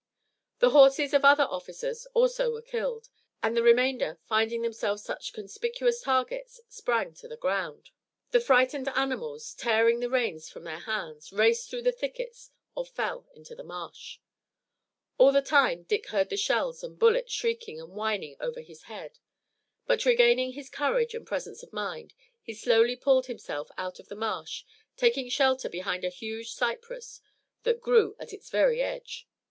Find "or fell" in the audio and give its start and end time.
12.73-13.27